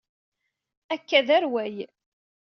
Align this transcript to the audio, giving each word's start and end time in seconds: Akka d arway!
Akka 0.93 1.19
d 1.27 1.29
arway! 1.37 1.75